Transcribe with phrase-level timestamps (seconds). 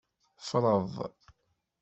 [0.47, 0.91] Freḍ.